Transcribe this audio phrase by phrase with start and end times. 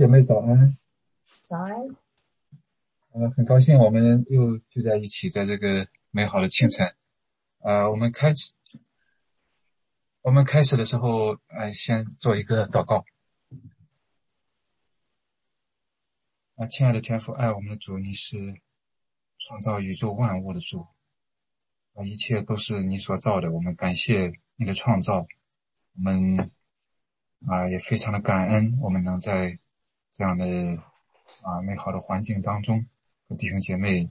[0.00, 0.78] 姐妹早安，
[1.44, 1.74] 早安。
[3.12, 6.96] 呃，很高兴我们又聚在一起，在这个美好的清晨。
[7.58, 8.54] 呃，我们开始，
[10.22, 13.04] 我们开始的时候，呃，先做一个祷告。
[16.54, 18.38] 啊，亲爱的天父，爱我们的主，你是
[19.38, 20.86] 创造宇宙万物的主，
[21.92, 25.26] 啊，一切都是你所造的，我们感谢你的创造，
[25.92, 26.50] 我们。
[27.46, 29.58] 啊，也非常的感恩，我们能在
[30.20, 30.44] 这样的
[31.40, 32.84] 啊美好的环境当中，
[33.26, 34.06] 和弟兄姐妹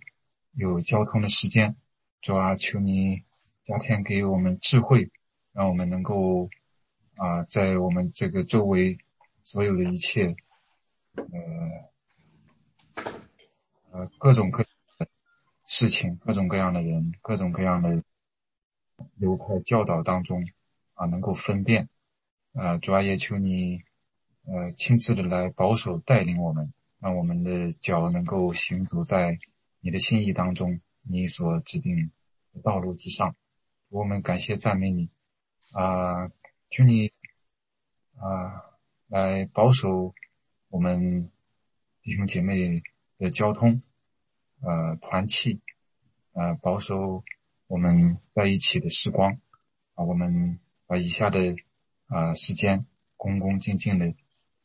[0.53, 1.75] 有交通的时间。
[2.19, 3.23] 主啊，求你
[3.61, 5.11] 加添给我们智慧，
[5.53, 6.49] 让我们能够
[7.15, 8.97] 啊，在我们这个周围
[9.43, 10.35] 所有的一切，
[11.13, 13.05] 呃
[13.91, 14.65] 呃各种各
[15.67, 18.03] 事情、各种各样的人、各种各样的
[19.13, 20.41] 流派教导当中
[20.95, 21.87] 啊，能够分辨。
[22.53, 23.83] 啊，主要也求你，
[24.52, 29.38] 呃，亲自的来保守带领我们，让我们的脚能够行走在
[29.80, 32.11] 你的心意当中，你所指定
[32.53, 33.36] 的道路之上。
[33.89, 35.09] 我们感谢赞美你，
[35.72, 36.30] 啊，
[36.70, 37.11] 求你，
[38.17, 38.75] 啊，
[39.08, 40.14] 来保守
[40.70, 41.31] 我们
[42.02, 42.81] 弟兄姐妹
[43.17, 43.81] 的交通，
[44.61, 45.59] 呃，团契，
[46.33, 47.23] 呃，保守
[47.67, 49.39] 我们在一起的时光。
[49.95, 51.55] 啊，我们把以下的。
[52.11, 54.16] 啊，时间恭恭敬敬的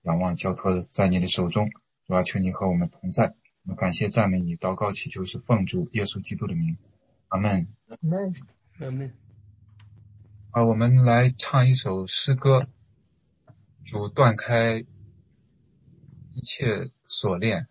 [0.05, 1.69] 仰望交托在你的手中，
[2.07, 3.35] 主啊，求你和我们同在。
[3.65, 6.77] 我们感谢赞美你，祷告祈求是奉主耶稣基督的名，
[7.29, 7.67] 阿门。
[7.89, 8.35] 阿门，
[8.81, 9.15] 阿门。
[10.51, 12.69] 啊，我们来唱一首诗歌，
[13.85, 14.85] 主断开
[16.35, 17.67] 一切锁链。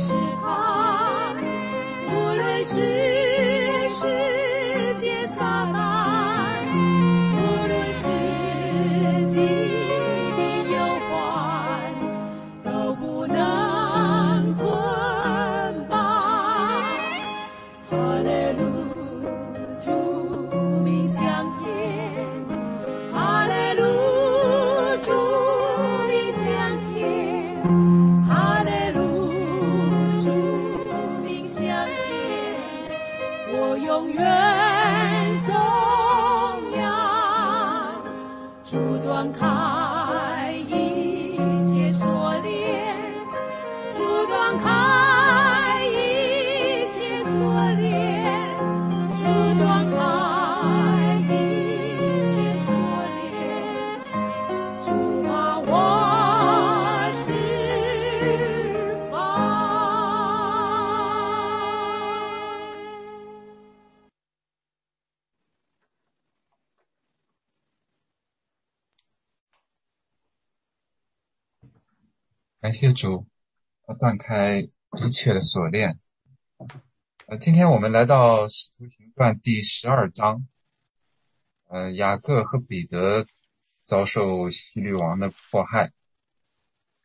[0.00, 0.49] 时候
[72.80, 73.26] 谢主，
[73.98, 76.00] 断开一切的锁链。
[77.26, 80.48] 呃，今天我们来到《使徒行传》第十二章。
[81.66, 83.26] 呃，雅各和彼得
[83.82, 85.92] 遭受希律王的迫害。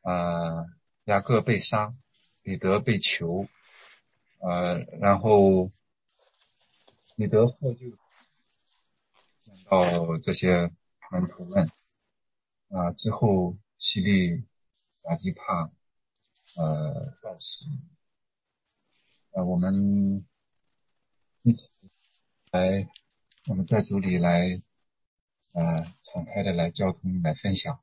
[0.04, 0.66] 呃，
[1.04, 1.94] 雅各被杀，
[2.42, 3.45] 彼得被囚。
[4.39, 5.69] 呃，然后
[7.18, 7.89] 彼得获救，
[9.44, 10.72] 见到这些
[11.12, 11.69] 门徒们。
[12.69, 14.42] 啊，之后希律
[15.07, 15.71] 阿基帕
[16.57, 17.67] 呃告死。
[19.31, 20.25] 呃，我们
[21.43, 21.63] 一起
[22.51, 22.89] 来，
[23.47, 24.59] 我们在组里来，
[25.51, 27.79] 呃，敞开的来交通，来分享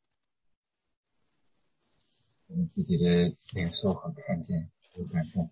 [2.47, 5.51] 我们自己的领受和看见和感动。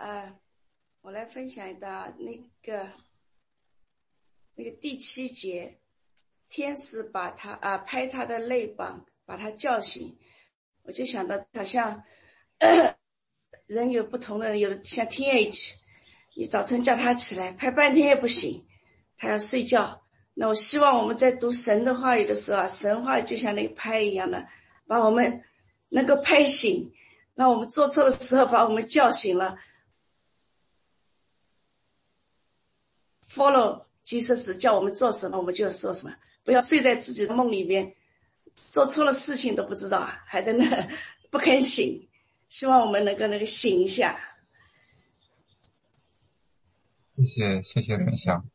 [0.00, 0.34] 啊。
[1.02, 2.86] 我来分享一道那个
[4.54, 5.78] 那个第七节，
[6.50, 10.18] 天使把他啊拍他的肋膀，把他叫醒。
[10.82, 12.04] 我就想到，好像
[13.66, 15.72] 人有不同的，有的像 teenage，
[16.36, 18.66] 你早晨叫他起来拍半天也不醒，
[19.16, 20.02] 他要睡觉。
[20.34, 24.46] 那我希望我们在读神的话语的时候啊，神话就像那个拍一样的，
[24.86, 25.42] 把我们
[25.88, 26.92] 能够拍醒。
[27.32, 29.56] 那我们做错的时候，把我们叫醒了。
[33.30, 36.16] Follow，其实是叫我们做什么，我们就要说什么。
[36.42, 37.94] 不要睡在自己的梦里边，
[38.70, 40.64] 做错了事情都不知道啊，还在那
[41.30, 42.08] 不肯醒。
[42.48, 44.18] 希望我们能够那个醒一下。
[47.12, 48.50] 谢谢谢谢分享。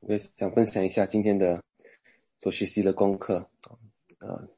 [0.00, 1.62] 我也想分享一下今天的
[2.38, 3.76] 所学习的功课啊。
[4.20, 4.48] 呃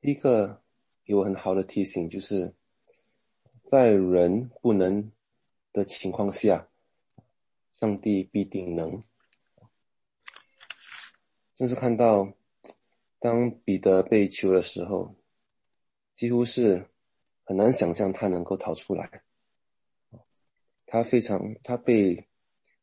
[0.00, 0.62] 第一个
[1.04, 2.54] 给我很好的提醒就是。
[3.70, 5.10] 在人不能
[5.72, 6.68] 的情况下，
[7.80, 9.02] 上帝必定能。
[11.56, 12.32] 正是看到，
[13.18, 15.14] 当彼得被囚的时候，
[16.16, 16.88] 几乎是
[17.42, 19.22] 很难想象他能够逃出来。
[20.86, 22.28] 他非常，他被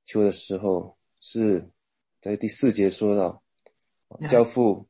[0.05, 1.69] 囚的时候是
[2.21, 3.43] 在第四节说到，
[4.29, 4.87] 交付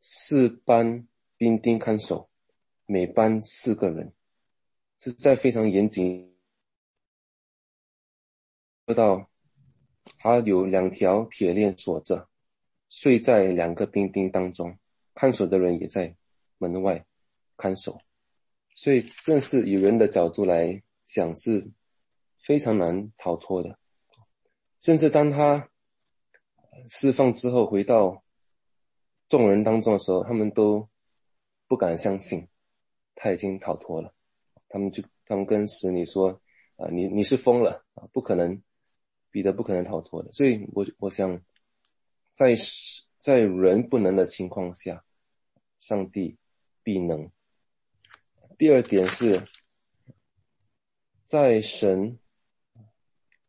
[0.00, 2.30] 四班兵丁看守，
[2.86, 4.12] 每班四个人。
[5.04, 6.34] 是在非常严谨，
[8.86, 9.28] 说到
[10.16, 12.26] 他有两条铁链锁着，
[12.88, 14.78] 睡在两个兵丁当中，
[15.12, 16.16] 看守的人也在
[16.56, 17.04] 门外
[17.58, 18.00] 看守，
[18.74, 21.70] 所以正是以人的角度来讲是
[22.42, 23.78] 非常难逃脱的，
[24.80, 25.68] 甚至当他
[26.88, 28.24] 释放之后回到
[29.28, 30.88] 众人当中的时候，他们都
[31.68, 32.48] 不敢相信
[33.14, 34.14] 他已经逃脱了。
[34.74, 36.32] 他们就他们跟使女说
[36.74, 38.60] ：“啊，你你是疯了啊，不可能，
[39.30, 41.40] 彼得不可能逃脱的。”所以，我我想，
[42.34, 42.56] 在
[43.20, 45.04] 在人不能的情况下，
[45.78, 46.36] 上帝
[46.82, 47.30] 必能。
[48.58, 49.46] 第二点是，
[51.22, 52.18] 在神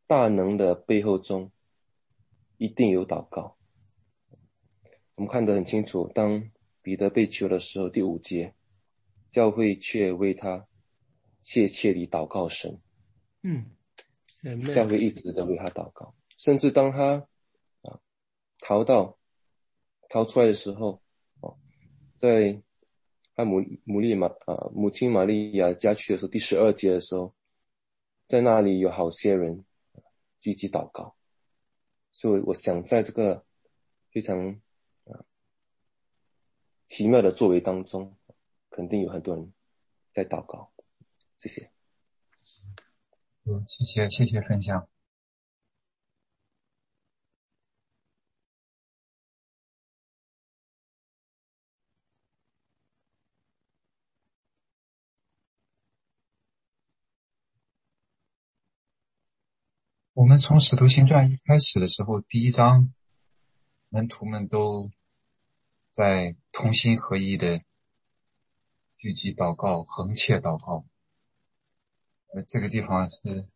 [0.06, 1.52] 大能的背后中，
[2.58, 3.58] 一定有祷告。
[5.16, 6.52] 我们看得很清楚，当
[6.84, 8.54] 彼得被囚的时候，第五节，
[9.32, 10.68] 教会却为他。
[11.46, 12.76] 切切地祷告神，
[13.44, 13.70] 嗯，
[14.74, 17.24] 教会一直的为他祷告，甚至当他
[17.84, 18.02] 啊
[18.62, 19.16] 逃到
[20.10, 21.00] 逃出来的时候，
[21.42, 21.56] 哦，
[22.18, 22.60] 在
[23.36, 27.32] 他母母利玛啊母亲玛利亚家去的时候，第十二节的时候，
[28.26, 29.64] 在那里有好些人
[30.42, 31.16] 聚集祷告，
[32.12, 33.46] 所以我想在这个
[34.10, 34.50] 非常
[35.06, 35.24] 啊
[36.88, 38.18] 奇妙的作为当中，
[38.72, 39.54] 肯定有很多人
[40.12, 40.72] 在祷告。
[41.46, 41.72] 谢谢。
[43.44, 44.90] 嗯，谢谢谢谢分享。
[60.14, 62.92] 我们从《使徒行传》一开始的时候，第一章，
[63.90, 64.90] 门徒们都
[65.92, 67.60] 在同心合一的
[68.98, 70.88] 聚集祷告，横切祷告。
[72.44, 73.48] 这个地方是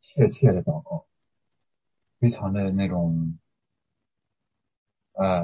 [0.00, 1.06] 切切的祷告，
[2.18, 3.38] 非常的那种
[5.12, 5.42] 呃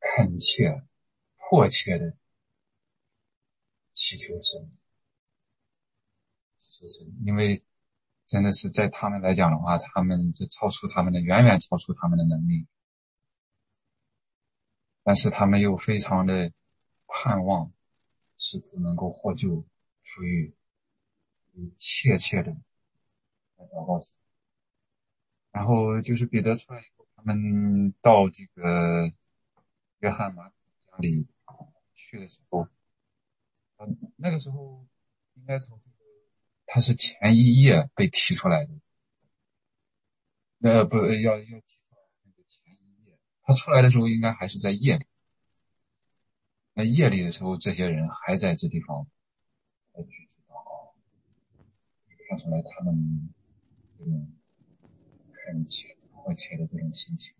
[0.00, 0.82] 恳切、
[1.36, 2.16] 迫切的
[3.92, 4.70] 祈求神，
[6.56, 7.62] 就是因为
[8.26, 12.66] 真的是在他们来讲的话，他们这超出他们的，远远超出他们的能力。
[15.04, 16.52] 但是他们又非常的
[17.08, 17.72] 盼望，
[18.36, 19.66] 试图能够获救
[20.04, 20.54] 出狱，
[21.76, 22.52] 切切的
[23.56, 24.14] 来祷告神。
[25.50, 29.12] 然后就是彼得出来以后，他们到这个
[29.98, 30.56] 约翰马可
[30.90, 31.26] 家里
[31.94, 32.66] 去的时候，
[34.16, 34.86] 那个时候
[35.34, 35.80] 应该从
[36.64, 38.72] 他是前一夜被提出来的，
[40.60, 45.06] 呃，不要要提出来那个前一夜，他出来的时候应该还是在夜里。
[46.72, 49.06] 那夜里的时候，这些人还在这地方，
[52.32, 53.28] 看出来他们
[53.98, 54.32] 这种
[55.32, 57.34] 恳切、迫切的这种心情，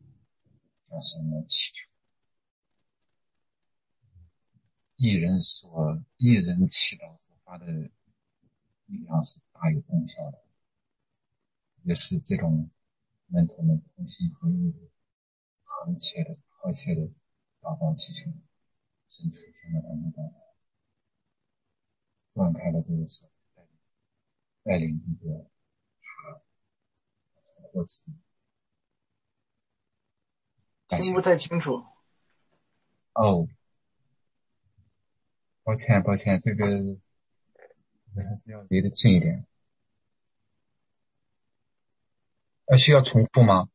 [0.83, 1.89] 向神来祈求。
[4.97, 7.65] 一人所一人祈祷所发的
[8.85, 10.45] 力量是大有功效的，
[11.85, 12.69] 也是这种
[13.29, 14.75] 门徒们同心合意、
[15.65, 17.01] 恳切的、迫切的
[17.63, 18.31] 祷告祈求。
[19.09, 20.33] 神出现了他们的，
[22.35, 23.32] 断开了这个手，
[24.65, 25.51] 带领一个
[27.73, 28.05] 过程。
[30.89, 31.85] 听不太清楚。
[33.15, 33.49] 哦，
[35.63, 36.67] 抱歉，抱歉，这个
[38.15, 39.47] 还是要离得近一点。
[42.67, 43.69] 呃，需要重复吗？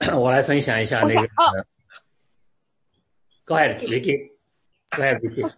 [0.16, 1.28] 我来分享一下那个。
[3.44, 4.37] Go ahead, Vicky.
[4.90, 5.52] Go ahead, Vicky.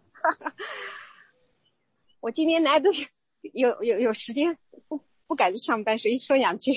[2.21, 2.91] 我今天难得
[3.53, 4.57] 有有有时间，
[4.89, 6.73] 不不赶着上班，所以说两句。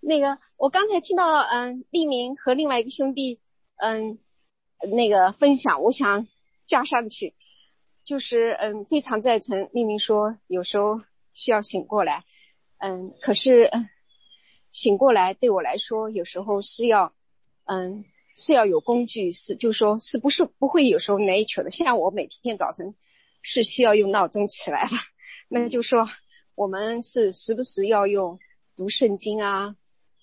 [0.00, 3.40] 那个，我刚才听到，嗯，立明和另外一个兄弟，
[3.76, 4.18] 嗯，
[4.92, 6.26] 那个分享，我想
[6.66, 7.34] 加上去，
[8.04, 11.00] 就是嗯，非常赞成立明说，有时候
[11.32, 12.24] 需要醒过来，
[12.78, 13.70] 嗯，可是。
[14.70, 17.14] 醒过来对我来说，有时候是要，
[17.66, 21.70] 嗯，是要有工具，是就说，是不是不会有时候 nature 的？
[21.70, 22.94] 像我每天早晨
[23.40, 24.90] 是需要用闹钟起来的，
[25.48, 26.06] 那就说
[26.54, 28.38] 我们是时不时要用
[28.76, 29.74] 读圣经啊，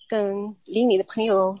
[0.08, 1.58] 跟邻里的朋友，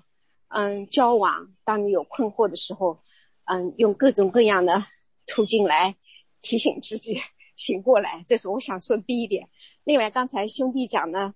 [0.48, 1.52] 嗯，交往。
[1.64, 3.00] 当你有困惑的时候，
[3.46, 4.84] 嗯，用各种各样的
[5.26, 5.96] 途径来
[6.42, 7.16] 提醒自己
[7.56, 8.24] 醒过来。
[8.28, 9.48] 这是我想说第一点。
[9.84, 11.34] 另外，刚才兄弟讲呢。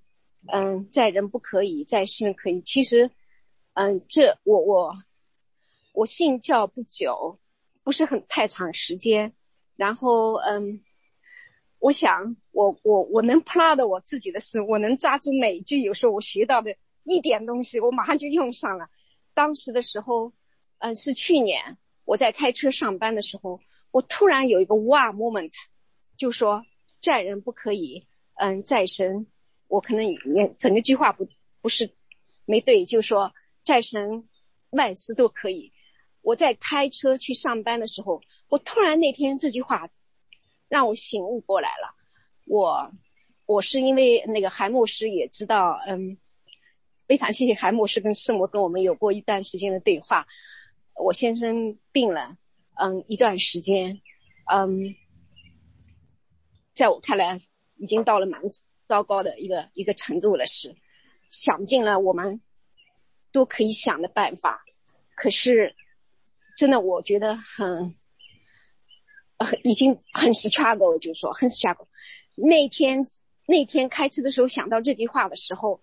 [0.49, 2.61] 嗯，在人不可以，在神可以。
[2.61, 3.11] 其实，
[3.75, 4.97] 嗯，这我我
[5.97, 7.39] 我信教不久，
[7.83, 9.33] 不是很太长时间。
[9.77, 10.79] 然后，嗯，
[11.79, 18.87] 我想我我我能 proud 我自己的是，我能抓住每一句，有时候我学到的一点东西，我马上就用上了。
[19.33, 20.31] 当时的时候，
[20.81, 23.59] 嗯，是去年我在开车上班的时候，
[23.91, 25.55] 我突然有一个 wow moment，
[26.19, 26.63] 就说
[27.01, 29.27] 在人不可以，嗯，在神。
[29.69, 31.27] 我可能也整个句话不
[31.63, 31.91] 不是
[32.45, 33.33] 没对，就说
[33.65, 34.29] 在神
[34.71, 35.73] 万事都可以。
[36.27, 39.89] 我在开车去上班的时候，我突然那天这句话
[40.69, 41.95] 让我醒悟过来了。
[42.47, 42.91] 我
[43.47, 46.19] 我是因为那个韩牧师也知道，嗯，
[47.07, 50.27] 非常谢谢韩牧师跟师母跟我们有过一段时间的对话。
[50.97, 52.37] 我先生病了，
[52.75, 54.01] 嗯，一段时间，
[54.53, 54.97] 嗯，
[56.75, 57.41] 在我看来
[57.79, 58.43] 已经到了蛮。
[58.89, 60.73] 糟糕的一个一个程度了，是
[61.29, 62.41] 想尽了我们
[63.33, 64.65] 都可以想的办法，
[65.17, 65.75] 可是
[66.57, 67.95] 真的我觉得很
[69.39, 71.87] 很已经很 struggle，就是说很 struggle。
[72.35, 73.07] 那天
[73.47, 75.81] 那天开车的时候想到这句话的时候，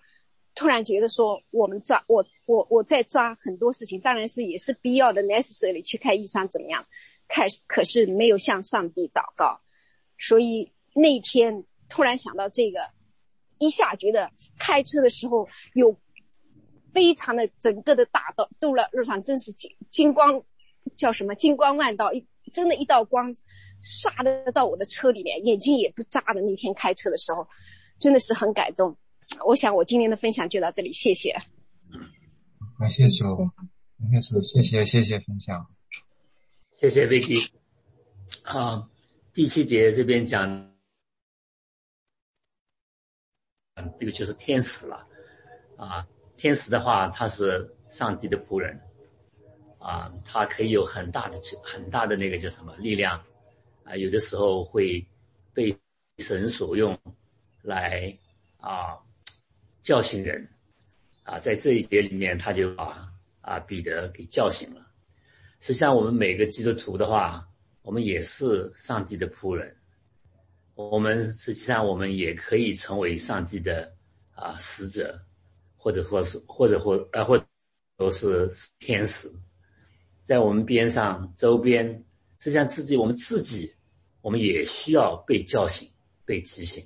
[0.55, 6.85] 突然觉得说我们抓我我我在抓很多事情，当然是也是必要的 necessary 去看医生怎么样，
[7.29, 9.61] 开可是没有向上帝祷告，
[10.17, 11.63] 所以那天。
[11.89, 12.89] 突然想到这个，
[13.59, 15.95] 一下觉得开车的时候有
[16.91, 20.41] 非常的整个的大道路路上真是金金光，
[20.95, 26.41] 叫什么金光万道，一真的一道光唰的到我的车里面，眼睛也不眨的。
[26.41, 27.47] 那天开车的时候，
[27.99, 28.97] 真的是很感动。
[29.45, 31.33] 我想我今天的分享就到这里，谢谢。
[32.79, 33.23] 感谢主，
[33.99, 35.65] 感谢主，谢谢谢谢分享，
[36.71, 37.49] 谢谢 Vicky。
[38.43, 38.89] 啊，
[39.33, 40.73] 第七节这边讲。
[43.75, 45.07] 嗯，这个就是天使了，
[45.77, 46.07] 啊，
[46.37, 48.79] 天使的话，他是上帝的仆人，
[49.83, 53.21] 啊，他可以有很大的、很大的那个叫什么力量，
[53.83, 55.05] 啊，有的时候会
[55.53, 55.77] 被
[56.19, 56.97] 神所用
[57.61, 58.17] 来
[58.61, 58.97] 啊
[59.81, 60.47] 叫醒人，
[61.23, 63.11] 啊，在这一节里面，他就把
[63.41, 64.87] 啊彼得给叫醒了。
[65.59, 67.45] 实际上，我们每个基督徒的话，
[67.81, 69.75] 我们也是上帝的仆人。
[70.75, 73.93] 我们实际上，我们也可以成为上帝的
[74.33, 75.21] 啊使者，
[75.75, 77.45] 或者或是或者或呃或
[77.97, 78.49] 都是
[78.79, 79.29] 天使，
[80.23, 81.85] 在我们边上周边，
[82.39, 83.73] 实际上自己我们自己，
[84.21, 85.87] 我们也需要被叫醒、
[86.25, 86.83] 被提醒。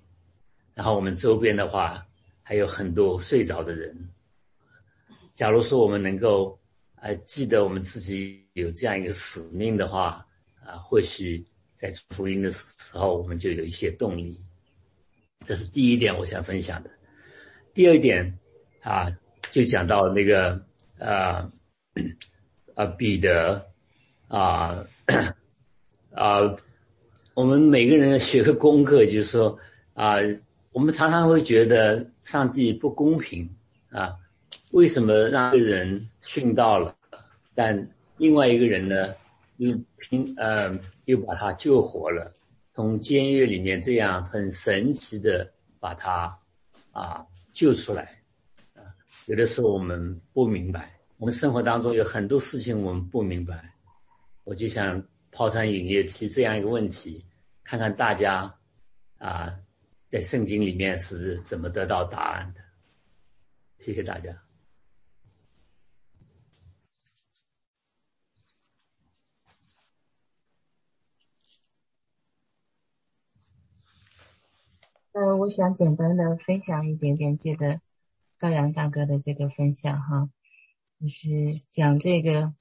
[0.73, 2.05] 然后我们周边的话，
[2.41, 4.09] 还有很多睡着的人。
[5.33, 6.59] 假如说我们能够
[6.95, 10.25] 呃记得我们自己有这样一个使命的话，
[10.65, 14.39] 啊，或许在福音的时候，我们就有一些动力。
[15.45, 16.89] 这是第一点我想分享的。
[17.73, 18.37] 第二点
[18.81, 19.07] 啊，
[19.51, 20.59] 就讲到那个
[20.97, 21.51] 呃
[22.77, 23.65] 啊彼得
[24.27, 24.85] 啊
[26.13, 26.55] 啊，
[27.33, 29.57] 我们每个人学个功课，就是说
[29.95, 30.17] 啊，
[30.71, 33.49] 我们常常会觉得上帝不公平
[33.89, 34.13] 啊，
[34.73, 36.95] 为什么让一个人殉道了，
[37.55, 39.11] 但另外一个人呢
[39.57, 42.31] 又拼呃又把他救活了？
[42.75, 46.37] 从监狱里面这样很神奇的把他
[46.91, 48.21] 啊救出来
[48.75, 48.85] 啊，
[49.25, 53.73] 有的时候我们不明白，我们生活当中有很多事情我们不明白，
[54.43, 57.25] 我就想抛砖引玉提这样一个问题，
[57.63, 58.55] 看看大家
[59.17, 59.59] 啊
[60.09, 62.61] 在圣经里面是怎么得到答案的。
[63.79, 64.31] 谢谢大家。
[75.13, 77.81] 嗯，我想简单的分享一点点，借着
[78.37, 80.29] 朝阳大哥的这个分享哈，
[80.99, 82.55] 就是讲这个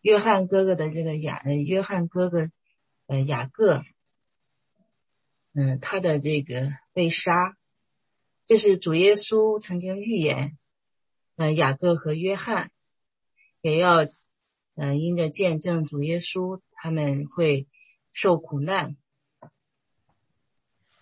[0.00, 2.50] 约翰哥哥的这个雅，约翰哥哥，
[3.06, 3.84] 呃雅各，
[5.52, 7.56] 嗯，他的这个被杀，
[8.44, 10.58] 就是主耶稣曾经预言，
[11.36, 12.72] 嗯，雅各和约翰
[13.60, 14.04] 也要，
[14.74, 17.68] 嗯，因着见证主耶稣，他们会
[18.10, 18.96] 受苦难。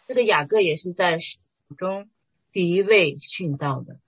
[0.07, 1.18] 这个雅各也是在
[1.78, 2.11] 中
[2.52, 3.98] 第一位殉道的。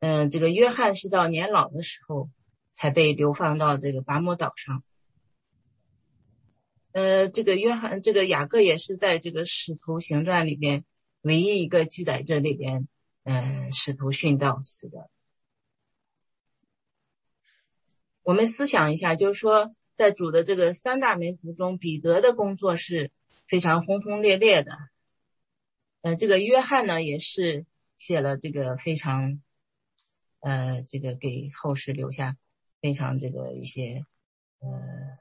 [0.00, 2.30] 嗯，这个约翰是到年老的时候
[2.72, 4.82] 才被流放到这个拔摩岛上。
[6.92, 10.84] 呃，这个约翰，这个雅各也是在这个使徒行传里边
[11.20, 12.88] 唯一一个记载这里边，
[13.24, 15.10] 嗯，使徒殉道死的。
[18.22, 23.10] 我们思想一下，就是说，在主的这个三大门徒中，彼得的工作是。
[23.50, 24.76] 非常轰轰烈烈的，
[26.02, 27.64] 呃，这个约翰呢也是
[27.96, 29.40] 写了这个非常，
[30.40, 32.36] 呃，这个给后世留下
[32.80, 34.04] 非常这个一些，
[34.60, 34.68] 呃，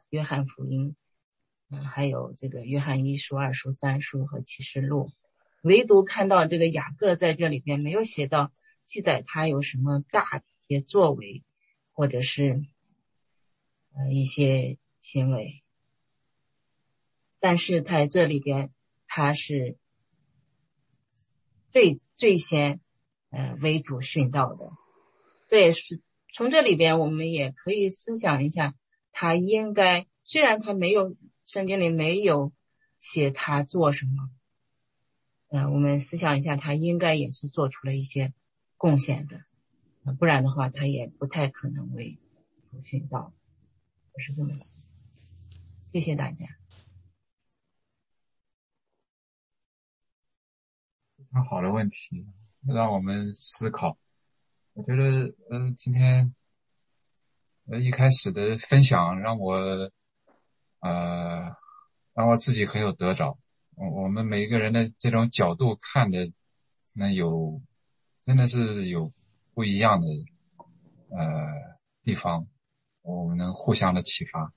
[0.09, 0.95] 约翰福音，
[1.69, 5.11] 嗯，还有这个约翰一书、二书、三书和启示录，
[5.63, 8.51] 唯独看到这个雅各在这里边没有写到
[8.85, 10.23] 记载他有什么大
[10.67, 11.43] 的作为，
[11.93, 12.63] 或者是，
[13.93, 15.63] 呃，一些行为。
[17.39, 18.71] 但是在这里边，
[19.07, 19.77] 他是
[21.71, 22.81] 最最先，
[23.29, 24.71] 呃，为主殉道的。
[25.47, 26.01] 这也是
[26.33, 28.75] 从这里边，我们也可以思想一下，
[29.11, 32.53] 他应该虽然他没有圣经里没有
[32.99, 34.29] 写他做什么，
[35.49, 38.33] 嗯，我们思想一下，他应该也是做出了一些
[38.75, 39.45] 贡献的，
[40.19, 42.19] 不然的话，他也不太可能为
[42.69, 43.33] 主殉道。
[44.11, 44.81] 我是这么想。
[45.87, 46.45] 谢谢大家。
[51.17, 52.25] 非常好的问题，
[52.65, 53.97] 让我们思考。
[54.77, 56.35] 我觉得，嗯，今天，
[57.65, 59.55] 呃，一开始的分享让我，
[60.81, 61.51] 呃，
[62.13, 63.39] 让我自己很有得着。
[63.73, 66.31] 我我们每一个人的这种角度看的，
[66.93, 67.59] 那有，
[68.19, 69.11] 真的是有
[69.55, 70.05] 不一样的，
[71.09, 72.45] 呃，地方，
[73.01, 74.53] 我们能互相的启发。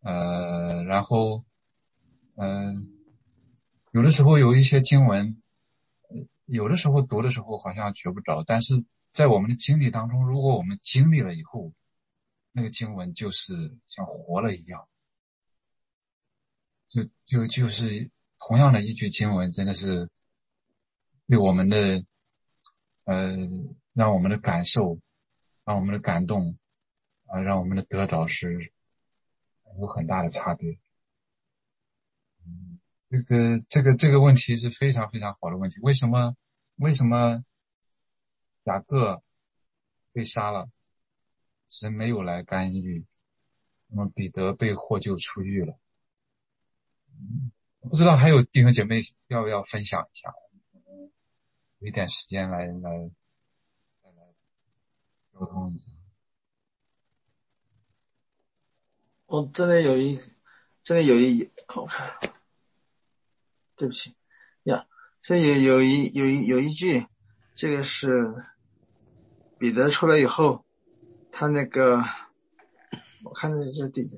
[0.00, 1.44] 呃，然后，
[2.36, 2.88] 嗯，
[3.90, 5.36] 有的时候有一些经文。
[6.46, 8.72] 有的时候读的时候好像觉不着，但是
[9.18, 11.72] 在我们的经历当中，如果我们经历了以后，
[12.52, 14.88] 那个经文就是像活了一样，
[16.86, 20.08] 就就就是同样的一句经文，真的是
[21.26, 22.04] 对我们的，
[23.06, 23.36] 呃，
[23.92, 25.00] 让我们的感受，
[25.64, 26.56] 让我们的感动，
[27.26, 28.72] 啊，让我们的得着是
[29.80, 30.78] 有很大的差别。
[33.10, 35.80] 这个这个这个问题是非常非常好的问题。
[35.80, 36.36] 为什么
[36.76, 37.42] 为什么
[38.68, 39.22] 雅各
[40.12, 40.68] 被杀了，
[41.68, 43.06] 神没有来干预？
[43.86, 45.78] 那么彼得被获救出狱了。
[47.80, 50.30] 不知道还有弟兄姐妹要不要分享一下？
[51.78, 52.90] 有一点时间来来
[54.02, 54.12] 来
[55.32, 55.84] 沟通一下。
[59.26, 60.20] 我这里有一，
[60.82, 62.18] 这里有一，好看。
[63.76, 64.14] 对不起，
[64.64, 64.86] 呀，
[65.22, 67.06] 这有有一有一有一句，
[67.54, 68.34] 这个是
[69.58, 70.64] 彼得出来以后，
[71.32, 71.96] 他那个
[73.24, 74.08] 我看这是第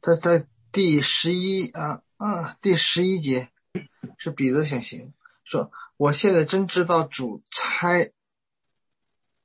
[0.00, 3.50] 他在第十一啊啊第十一节
[4.16, 5.12] 是彼得先行
[5.44, 8.10] 说，我现在真知道主差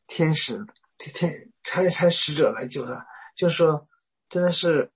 [0.08, 0.66] 天使
[0.98, 3.88] 天天差差使者来救他，就说
[4.30, 4.92] 真的是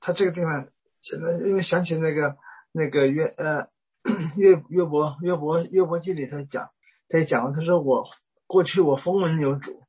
[0.00, 0.68] 他这个地方
[1.02, 2.36] 真的，因为想起那个
[2.72, 3.68] 那个约呃
[4.36, 6.68] 约约伯约伯约伯记里头讲，
[7.08, 8.04] 他也讲了，他说我
[8.46, 9.82] 过去我风闻有主，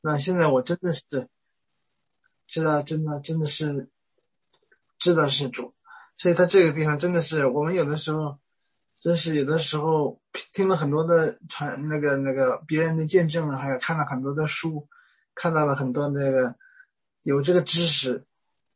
[0.00, 1.02] 那现在我真的是
[2.46, 3.88] 知道，真的真的是
[4.98, 5.74] 知道是主，
[6.16, 8.38] 所以他这个地方真的是我们有的时候，
[9.00, 10.20] 真是有的时候
[10.52, 14.88] 听了很多的传那个那个别人的见证，还有看了很多的书，
[15.34, 16.56] 看到了很多那个
[17.22, 18.24] 有这个知识，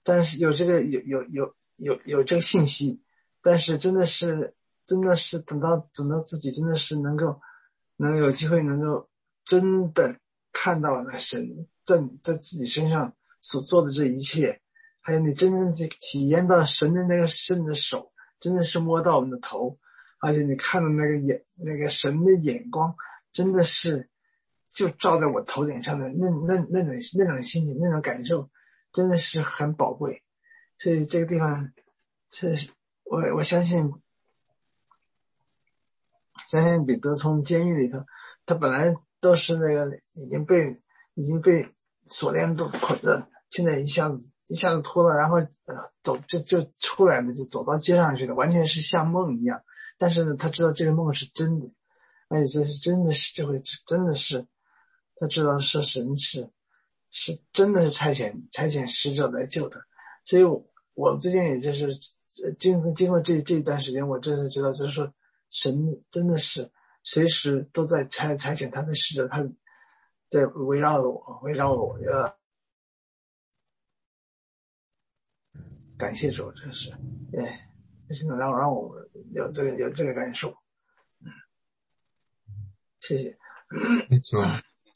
[0.03, 3.01] 但是有这个有有有有有这个信息，
[3.43, 4.55] 但是真的是
[4.87, 7.41] 真的是等到等到自己真的是能够
[7.97, 9.09] 能有机会能够
[9.47, 10.19] 真的
[10.53, 14.61] 看到那神在在自己身上所做的这一切。
[15.01, 19.79] 还有你真正去体验到神的那个神的手，真的是摸到我们的头，
[20.19, 22.97] 而且你看到那个眼，那个神的眼光，
[23.31, 24.11] 真的是
[24.69, 28.51] 就照在我头顶上的那那那种那种心情，那种感受，
[28.93, 30.25] 真的是很宝贵。
[30.77, 31.73] 所以这个地方，
[32.29, 32.49] 这
[33.05, 33.95] 我我相信，
[36.49, 38.05] 相信彼得从监狱里头，
[38.45, 38.93] 他本来
[39.27, 40.81] 都是那个已经被
[41.15, 41.69] 已经被
[42.07, 44.31] 锁链都捆着，现在一下子。
[44.49, 49.61] 一下子脱了，然后呃走就就出来了，就走到街上去了，完全是像梦一样。
[49.99, 51.67] 但是呢，他知道这个梦是真的，
[52.29, 54.47] 而且这是真的是这回真的是，
[55.17, 56.49] 他知道是神是
[57.11, 59.81] 是真的是差遣差遣使者来救他。
[60.25, 61.99] 所以，我我最近也就是
[62.57, 65.13] 经经过这这一段时间，我真的知道，就是说
[65.51, 66.71] 神真的是
[67.09, 69.49] 随时都在差差遣他的使者，他
[70.29, 72.37] 在围绕着我，围绕着我的。
[75.97, 76.91] 感谢主，真是，
[77.39, 77.71] 哎，
[78.11, 78.93] 真的让让我
[79.31, 80.51] 有这个有这个感受，
[81.21, 81.31] 嗯，
[82.99, 83.39] 谢谢，
[84.27, 84.39] 主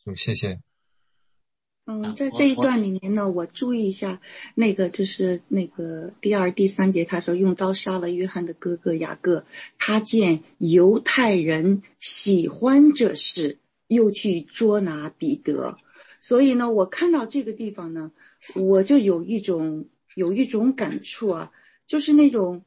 [0.04, 0.60] 主谢谢。
[1.90, 4.20] 嗯，在这一段里面呢，我注意一下，
[4.54, 9.44] 那个就是那个第二、第三节，他说用刀杀了约翰的哥哥雅各，
[9.78, 15.76] 他见犹太人喜欢这事，又去捉拿彼得，
[16.20, 18.12] 所以呢，我看到这个地方呢，
[18.54, 19.86] 我就有一种。
[20.16, 21.52] 有一种感触啊，
[21.86, 22.64] 就是那种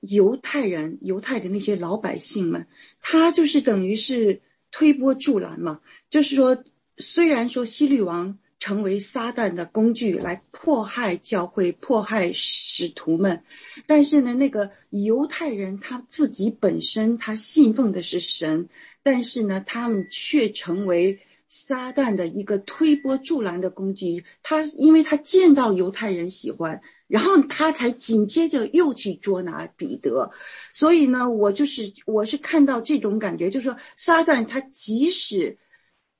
[0.00, 2.66] 犹太人、犹太的那些老百姓们，
[3.02, 5.82] 他就是等于是推波助澜嘛。
[6.08, 6.64] 就是说，
[6.96, 13.42] 虽然说希律王成为撒旦的工具来迫害教会、迫害使徒们，
[13.86, 18.68] 但是呢，那个犹太人他自己本身他信奉的是神，
[19.02, 21.18] 但是呢，他们却成为。
[21.48, 30.32] 撒旦的一个推波助澜的工具，他因为他见到犹太人喜欢，然后他才紧接着又去捉拿彼得，
[30.72, 35.56] 所以呢，我就是我是看到这种感觉，就是说撒旦他即使，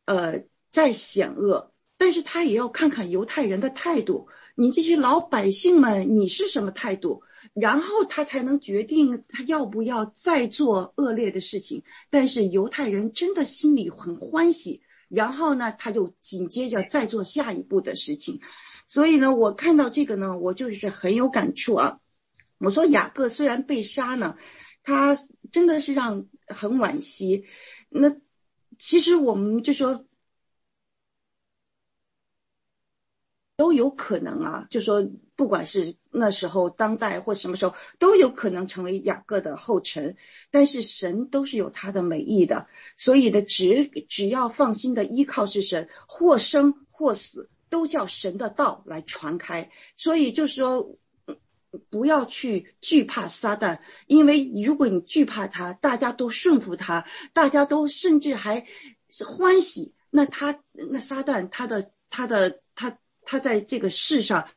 [0.05, 7.23] 呃，在险恶，但是他也要看看犹太人的态度，你这些老百姓们你是什么态度，
[7.55, 11.83] 然后他才能决定他要不要再做恶劣的事情。
[12.11, 14.83] 但是犹太人真的心里很欢喜。
[15.09, 18.41] 然后呢，他就紧接着再做下一步的事情，
[18.87, 21.99] 所以呢，我看到这个呢，我就是很有感触啊。
[22.59, 24.37] 我说雅各虽然被杀呢，
[24.83, 25.17] 他
[25.51, 27.45] 真的是让很惋惜。
[27.89, 28.15] 那
[28.79, 30.05] 其实我们就说。
[33.57, 35.03] 都有可能啊，就说
[35.35, 40.15] 不管是那时候、当代或什么时候，都有可能成为雅各的后尘。
[40.51, 42.67] 但是神都是有他的美意的，
[42.97, 49.71] 所以呢，只只要放心的依靠是神，或生或死，都叫神的道来传开。
[49.97, 50.95] 所以就是说，
[51.89, 58.67] 不要去惧怕撒旦，因为如果你惧怕他，大家都顺服他，大家都甚至还
[59.09, 62.99] 是欢喜，那他那撒旦他的他的他。
[63.29, 64.49] 他在这个世上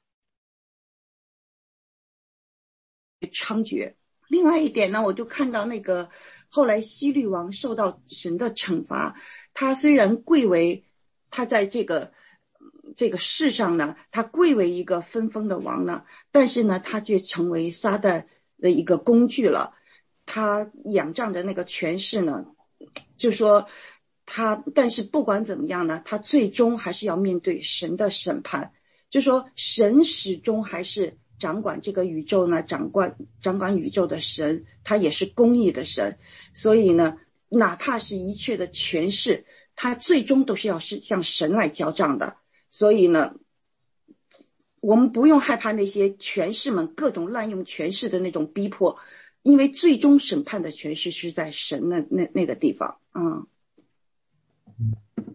[3.34, 3.96] 猖獗。
[4.28, 6.08] 另外一点呢，我就看到那个
[6.48, 9.20] 后来西律王受到神的惩罚。
[9.56, 10.86] 他虽然贵为
[11.32, 12.14] 他在这个
[12.96, 18.28] 这个世上呢，他贵为一个分封的王呢，但是呢，他却成为撒旦
[18.60, 19.76] 的一个工具了。
[20.28, 22.46] 他仰仗着那个权势呢，
[23.18, 23.68] 就说。
[24.32, 28.72] 他，但是不管怎么样呢，他最终还是要面对神的审判。
[29.10, 36.20] 就说神始终还是掌管这个宇宙呢，掌管掌管宇宙的神，他也是公义的神。
[36.54, 37.18] 所以呢，
[37.50, 42.38] 哪怕是一切的权势，他最终都是要是向神来交账的。
[42.70, 43.34] 所以呢，
[44.80, 48.96] 我们不用害怕那些权势们各种滥用权势的那种逼迫，
[49.42, 53.00] 因为最终审判的权势是在神那那那个地方。
[53.16, 53.48] 嗯，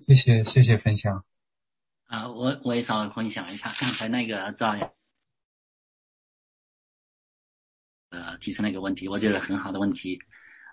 [0.00, 1.24] 谢谢谢谢分享。
[2.06, 4.74] 啊，我我也稍微分享一下刚才那个赵
[8.10, 10.18] 呃提出那个问题，我觉得很好的问题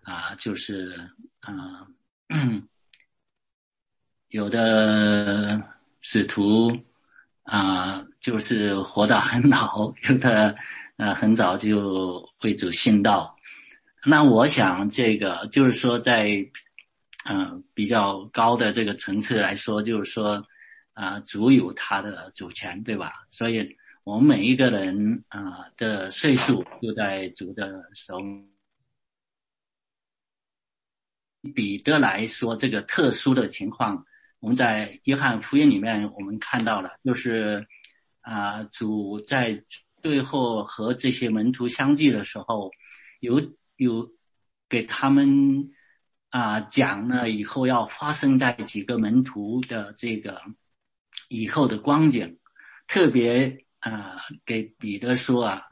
[0.03, 1.88] 啊，就是啊，
[4.27, 5.62] 有的
[6.01, 6.71] 使徒
[7.43, 10.55] 啊，就是活到很老，有的
[10.97, 13.36] 呃很早就为主殉道。
[14.05, 16.27] 那我想这个就是说，在
[17.25, 20.45] 嗯比较高的这个层次来说，就是说
[20.93, 23.13] 啊，主有他的主权，对吧？
[23.29, 23.77] 所以。
[24.03, 28.17] 我们每一个人啊的岁数就在主的手。
[31.53, 34.03] 彼得来说，这个特殊的情况，
[34.39, 37.63] 我们在约翰福音里面我们看到了，就是
[38.21, 39.63] 啊，主在
[40.01, 42.71] 最后和这些门徒相聚的时候，
[43.19, 43.39] 有
[43.75, 44.12] 有
[44.67, 45.69] 给他们
[46.32, 50.41] 啊讲了以后要发生在几个门徒的这个
[51.30, 52.39] 以后的光景，
[52.88, 53.63] 特别。
[53.82, 55.63] 啊，给彼得说啊，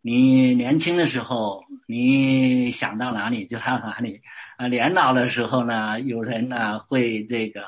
[0.00, 4.22] 你年轻的时候，你想到哪里就到哪里
[4.56, 4.66] 啊。
[4.68, 7.66] 年老的时候呢，有人呢会这个，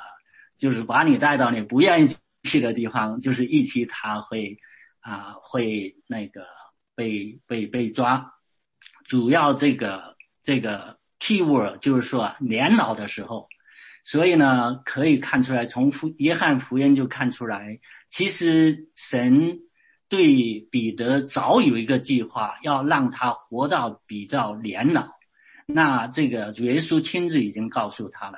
[0.57, 2.09] 就是把你带到你不愿意
[2.45, 4.57] 去的地方，就是一起他会
[5.01, 6.47] 啊会那个
[6.95, 8.33] 被被被抓。
[9.05, 13.49] 主要这个这个 key word 就是说年老的时候，
[14.03, 17.79] 所以呢可以看出来，从福约翰福音就看出来，
[18.09, 19.61] 其实神。
[20.11, 25.09] 对彼得早有一个计划，要让他活到比较年老。
[25.67, 28.37] 那这个主耶稣亲自已经告诉他了。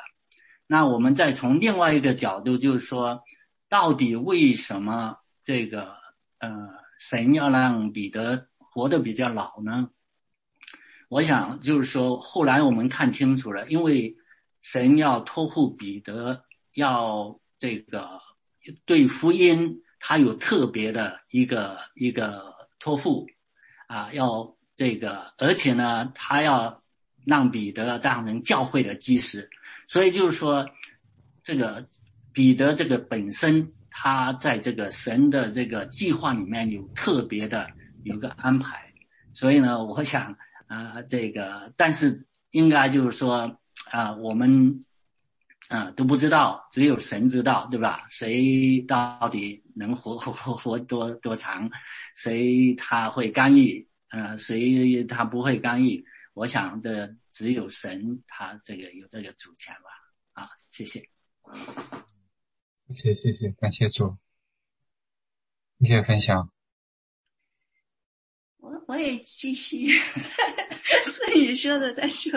[0.66, 3.22] 那我们再从另外一个角度，就是说，
[3.70, 5.94] 到底为什么这个
[6.40, 6.50] 呃
[6.98, 9.88] 神要让彼得活得比较老呢？
[11.12, 14.16] 我想就是说，后来我们看清楚了，因为
[14.62, 18.18] 神要托付彼得，要这个
[18.86, 19.78] 对福音。
[20.04, 23.26] 他有特别的一个一个托付，
[23.86, 26.82] 啊，要这个，而且呢，他要
[27.24, 29.48] 让彼得当成教会的基石，
[29.86, 30.66] 所以就是说，
[31.44, 31.86] 这个
[32.32, 37.70] 彼得这个本身，他在这个神的这个计划里面有特别的
[38.02, 38.92] 有个安排，
[39.32, 40.36] 所以呢，我想
[40.72, 43.58] 啊，这个，但是应该就是说
[43.90, 44.84] 啊，我们。
[45.68, 48.04] 啊，都不知道，只有神知道，对吧？
[48.10, 51.70] 谁到底能活活活多多长？
[52.14, 53.88] 谁他会干预？
[54.10, 56.04] 呃，谁他不会干预？
[56.34, 60.42] 我想的只有神，他这个有这个主权吧。
[60.42, 61.08] 啊，谢谢，
[62.94, 64.18] 谢谢谢谢，感谢主，
[65.80, 66.52] 谢谢分享。
[68.58, 69.86] 我我也继续。
[71.42, 72.32] 你说的，他说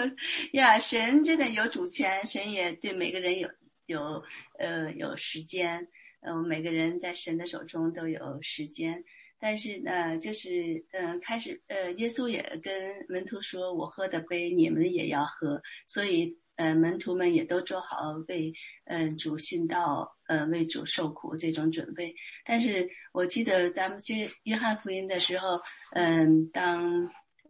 [0.54, 3.48] 呀，神真的有主权，神也对每个人有
[3.86, 4.24] 有
[4.58, 5.88] 呃有时间，
[6.22, 9.04] 嗯，每个人在神的手中都有时间。
[9.38, 12.74] 但是呢，就是嗯，开始呃，耶稣也跟
[13.08, 18.52] 门徒说：“我喝的杯，你们也要喝。”所以，呃，门徒们也都做好为
[18.86, 22.16] 嗯主殉道，呃，为主受苦这种准备。
[22.44, 27.08] 但是我记得咱们去约翰福音的时候，嗯，当。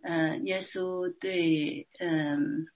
[0.08, 2.68] 嗯，耶稣对，嗯，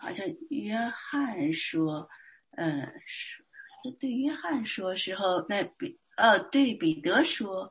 [0.00, 2.08] 好像约翰说，
[2.52, 3.42] 嗯，是
[3.98, 7.68] 对约翰说时候，那比，呃，对彼得说，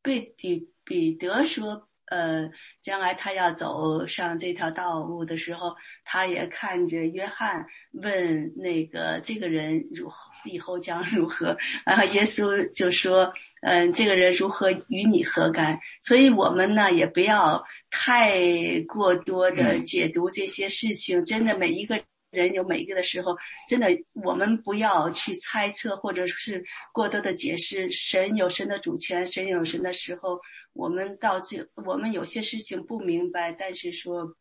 [0.00, 2.50] 被彼彼得说，呃，
[2.86, 13.32] 将来他要走上这条道路的时候，他也看着约翰问那个这个人如何以后将如何，然后耶稣就说。
[13.62, 15.80] 嗯，这个人如何与你何干？
[16.00, 18.38] 所以我们呢也不要太
[18.86, 21.24] 过多的解读这些事情。
[21.24, 23.36] 真的，每一个人有每一个的时候，
[23.68, 27.90] 真的我们不要去猜测或者是过多的解释。
[27.90, 30.38] 神有神的主权，神有神的时候，
[30.76, 34.36] 我们到这，我们有些事情不明白，但是说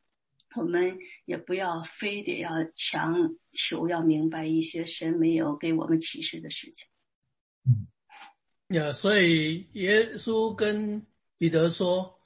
[0.56, 3.16] 我们也不要非得要强
[3.54, 6.88] 求要明白一些神没有给我们启示的事情。
[7.64, 7.88] 嗯。
[8.76, 11.06] 呀，所以耶稣跟
[11.38, 12.20] 彼得说，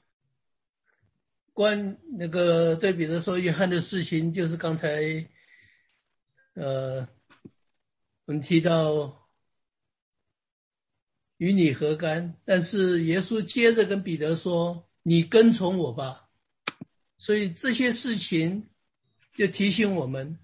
[1.52, 4.90] 关那个对彼得说约翰的事情，就是刚才，
[6.54, 7.06] 呃，
[8.24, 9.19] 我们提到
[11.40, 12.36] 与你何干？
[12.46, 16.30] 但是耶稣接着跟彼得说：“你跟从我吧。”
[17.18, 18.70] 所以这些事情
[19.36, 20.38] 就提醒我们，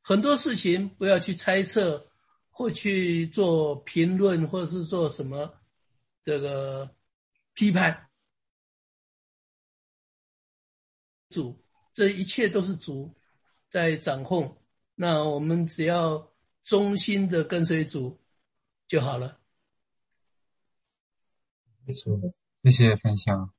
[0.00, 2.04] 很多事情不要去猜测，
[2.50, 5.60] 或去做评论，或是做什么
[6.24, 6.94] 这个
[7.54, 8.08] 批判。
[11.30, 11.56] 主，
[11.92, 13.12] 这一切都是主
[13.68, 14.56] 在掌控。
[14.96, 16.32] 那我们只要
[16.64, 18.20] 忠心的跟随主
[18.86, 19.40] 就好了。
[22.62, 23.50] 谢谢分享。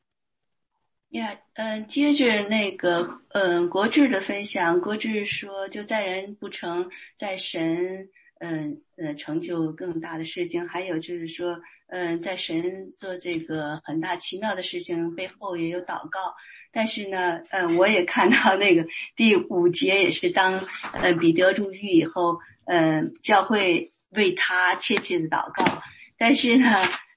[1.09, 8.09] 呀，嗯，接着那个，嗯，国志的分享，国志说，就在人不成，在神，
[8.39, 10.67] 嗯，呃，成就更大的事情。
[10.67, 11.57] 还有就是说，
[11.88, 16.33] 嗯，在神做这个很大奇妙的事情背后也有祷告。
[16.71, 18.85] 但是呢，嗯，我也看到那个
[19.15, 20.59] 第五节也是当，
[20.93, 25.81] 嗯，彼得入狱以后，嗯，教会为他切切的祷告。
[26.17, 26.67] 但是呢，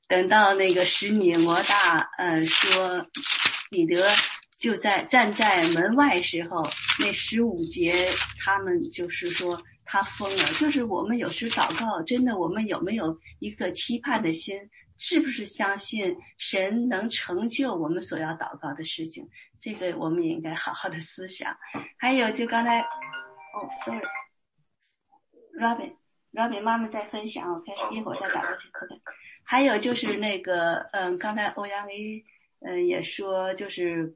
[0.09, 3.07] 等到那个使米罗大，呃，说。
[3.71, 4.03] 彼得
[4.59, 6.67] 就在站在门外时候，
[6.99, 8.09] 那十五节
[8.43, 10.45] 他们就是说他疯了。
[10.55, 14.59] 就是我们有时祷告，真的，我们有没有一个期盼的心？
[14.97, 19.29] 是不是相信神能成就我们所要祷告的事情？
[19.61, 21.55] 这个我们也应该好好的思想。
[21.99, 28.99] 还有，就刚才，哦，sorry，Robin，Robin 妈妈在分享，OK，一会儿再打过去，可能。
[29.51, 32.23] 还有就是那个，嗯，刚才欧阳维。
[32.61, 34.15] 嗯，也说就是，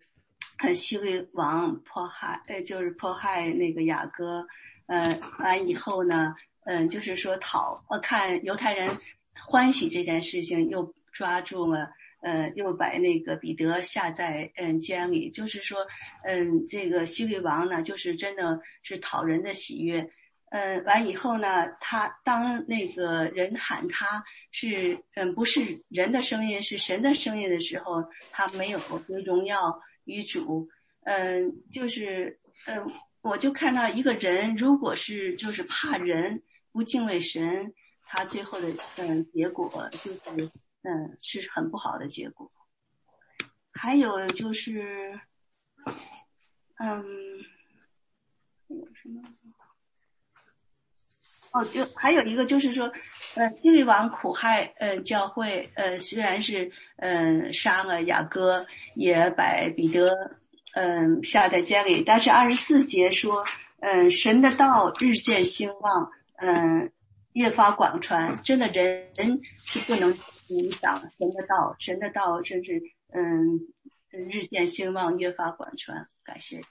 [0.58, 4.46] 呃，希律王迫害，呃，就是迫害那个雅各，
[4.86, 6.34] 呃，完以后呢，
[6.66, 8.86] 嗯，就是说讨，呃，看犹太人
[9.32, 11.88] 欢喜这件事情，又抓住了，
[12.20, 15.78] 呃，又把那个彼得下在嗯监里，就是说，
[16.24, 20.10] 嗯，这个希律王呢，就是真的是讨人的喜悦。
[20.54, 30.68] 嗯，完以后呢，他当那个人喊他是嗯不是人的声音，是神的声音的时候，他没有归荣耀于主。
[31.04, 32.86] 嗯，就是嗯，
[33.22, 37.72] 我就看到一个人，如果是就是怕人不敬畏神，
[38.04, 40.50] 他最后的嗯结果就是
[40.82, 42.52] 嗯是很不好的结果。
[43.72, 45.18] 还有就是
[46.78, 47.02] 嗯，
[48.68, 49.22] 有什么？
[51.52, 52.90] 哦，就还有一个就是说，
[53.36, 60.10] 呃，地狱王苦害，呃，教会，呃，虽然是，嗯，杀了雅各，也把彼得，
[60.74, 63.44] 嗯，下在监里，但是二十四节说，
[63.80, 66.90] 嗯，神的道日渐兴旺，嗯，
[67.34, 69.12] 越发广传，真的人
[69.66, 70.08] 是不能
[70.48, 73.60] 影响神的道，神的道真是，嗯，
[74.10, 76.62] 日渐兴旺，越发广传，感谢，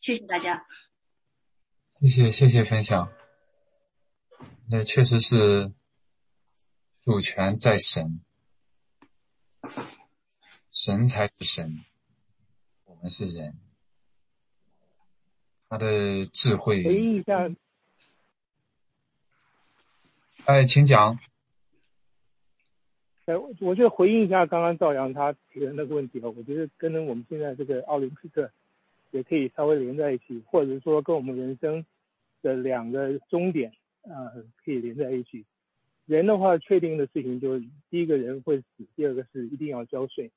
[0.00, 0.64] 谢谢大家，
[1.88, 3.15] 谢谢谢谢分享。
[4.68, 5.72] 那确实是
[7.04, 8.20] 主权在神，
[10.70, 11.84] 神才是神，
[12.84, 13.54] 我们是人。
[15.68, 16.82] 他的智慧。
[16.82, 17.48] 回应一下。
[20.46, 21.16] 哎，请讲。
[23.26, 28.50] 哎，我就回应一下刚刚赵阳他提的那个问题吧，我觉得跟我们现在这个奥林匹克
[29.12, 31.86] 也可以稍微连在一起，或者说跟我们人生
[32.42, 33.72] 的两个终点。
[34.08, 34.32] 啊，
[34.64, 35.44] 可以连在一起。
[36.06, 40.30] 人的话，确定的事情就是第一个人会死，第二个是一定要交税。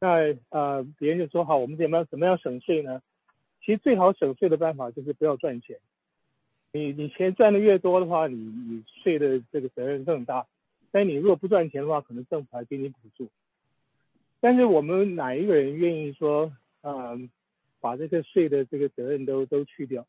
[0.00, 3.00] 那呃，别人就说好，我们怎么怎么样省税呢？
[3.60, 5.78] 其实最好省税的办法就是不要赚钱。
[6.72, 10.46] 你你钱赚的越多的话，你你税的这个责任更大。
[10.90, 13.30] 但你如果不赚钱的话，可能政府还给你补助。
[14.40, 16.52] 但是我们哪一个人愿意说，
[16.82, 17.30] 嗯，
[17.80, 20.06] 把这个税的这个责任都都去掉？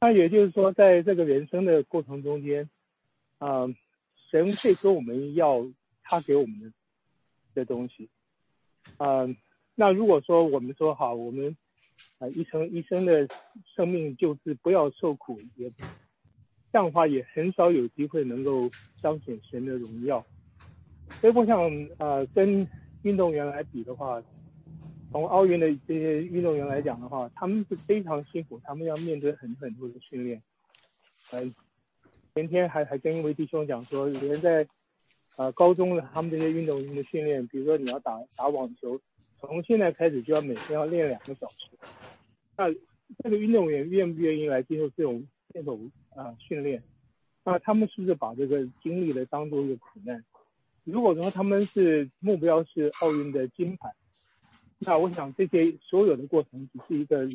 [0.00, 2.68] 那也就是说，在这个人生的过程中间，
[3.38, 3.66] 啊，
[4.30, 5.66] 神会跟我们要
[6.02, 6.72] 他给我们的
[7.54, 8.10] 的东西，
[8.98, 9.26] 啊，
[9.74, 11.56] 那如果说我们说好，我们
[12.18, 13.26] 啊一生一生的
[13.74, 15.70] 生命就是不要受苦，也
[16.70, 18.70] 这样的话也很少有机会能够
[19.00, 20.22] 彰显神的荣耀。
[21.12, 21.58] 所以我想，
[21.98, 22.68] 呃，跟
[23.02, 24.22] 运动员来比的话。
[25.14, 30.42] 从奥运的这些运动员来讲的话，他们是非常辛苦，他们要面对很很多的训练。
[31.32, 31.54] 嗯，
[32.34, 34.66] 前天还还跟一位弟兄讲说，连在
[35.36, 39.00] 呃高中的他们这些运动员的训练，比如说你要打打网球，
[39.38, 41.70] 从现在开始就要每天要练两个小时。
[42.56, 42.64] 那
[43.22, 46.82] 这个运动员愿不愿意来接受这种这种啊训练？
[47.44, 50.24] 那他们是不是把这个经历的当做一个苦难？
[50.82, 53.94] 如果说他们是目标是奥运的金牌。
[54.84, 57.26] 那我想，这些所有的过程只是一个呃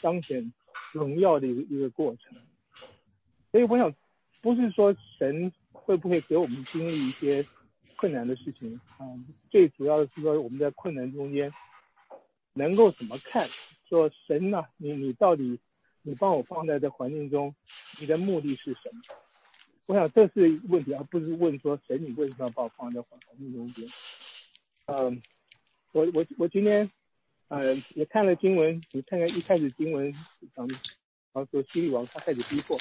[0.00, 0.52] 彰显
[0.92, 2.36] 荣耀的一个一个过程。
[3.50, 3.94] 所以我想，
[4.40, 7.44] 不是说神会不会给我们经历一些
[7.96, 9.06] 困难的事情啊？
[9.50, 11.52] 最主要的是说我们在困难中间
[12.54, 13.46] 能够怎么看？
[13.88, 15.58] 说神呐，你你到底
[16.02, 17.54] 你把我放在这环境中，
[17.98, 19.00] 你的目的是什么？
[19.86, 23.84] 我想这是问题，而不是问说神你为什么要把我放在环境中间？
[24.86, 25.20] 嗯，
[25.92, 26.90] 我我我今天
[27.48, 30.12] 呃也看了经文，你看看一开始经文
[30.54, 30.66] 讲，
[31.32, 32.76] 然后说西律王他开始逼迫，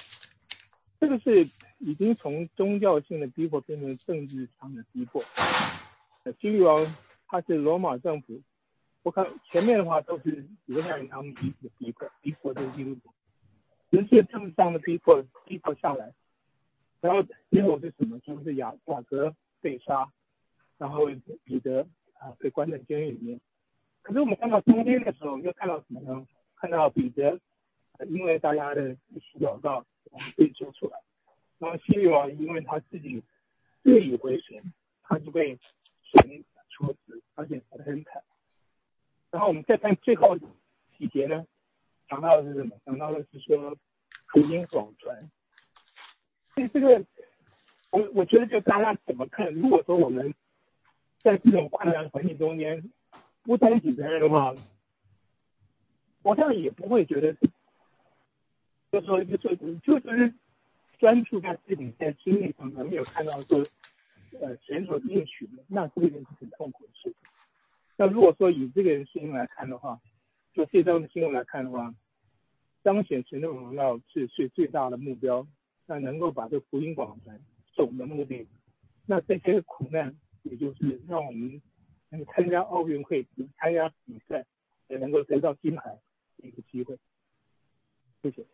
[1.00, 1.50] 这个是
[1.80, 5.24] 已经从宗教性的逼迫变成政治上的逼迫。
[6.40, 6.86] 希律王
[7.28, 8.42] 他是罗马政府。
[9.02, 13.10] 我看前面的话都是犹太人他们彼此的逼迫，逼迫这个基督徒，
[13.90, 16.14] 直接政治上的逼迫逼迫下来，
[17.02, 18.20] 然后结果是什么？
[18.20, 20.12] 就是雅雅各被杀，
[20.78, 21.08] 然后
[21.46, 21.88] 彼得
[22.20, 23.42] 啊被关在监狱里面。
[24.02, 26.28] 可是我们看到中间的时候，又看到什么呢？
[26.56, 27.40] 看到彼得
[28.08, 29.86] 因为大家的洗祷告
[30.38, 31.02] 被救出来，
[31.58, 33.24] 然后希律王因为他自己
[33.84, 35.58] 自以为神，他就被
[36.04, 38.22] 神处死，而且死得很惨。
[39.32, 40.38] 然后我们再看最后
[40.98, 41.46] 几节呢，
[42.10, 42.78] 讲到的是什么？
[42.86, 43.78] 讲到的是说
[44.28, 45.30] 福音广传。
[46.56, 47.06] 所以这个，
[47.92, 49.54] 我我觉得就大家怎么看？
[49.54, 50.34] 如果说我们
[51.20, 52.92] 在这种困难环境中间
[53.44, 54.54] 不担起责任的话，
[56.24, 57.34] 我这样也不会觉得，
[58.92, 60.34] 就说就说就是
[60.98, 63.64] 专注在自己在经历上面，没有看到说
[64.42, 67.14] 呃前所应许的，那这个人是很痛苦的事情。
[67.96, 70.00] 那如果说以这个新闻来看的话，
[70.54, 71.94] 就这张的新闻来看的话，
[72.84, 75.48] 彰显神的荣耀是是最大的目标。
[75.92, 77.42] 那能够把这福音广传
[77.76, 78.48] 是我们的目的。
[79.08, 81.62] 那这些苦难，也就是让我们
[82.10, 83.28] 能参加奥运会、
[83.58, 84.46] 参加比赛，
[84.88, 86.00] 也能够得到金牌
[86.38, 86.98] 的一个机会。
[88.22, 88.46] 谢谢。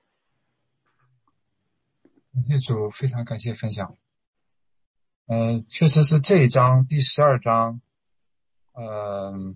[2.50, 3.98] 业主非常感谢分享。
[5.28, 7.82] 嗯，确实是这一章第十二章。
[8.74, 9.56] 嗯，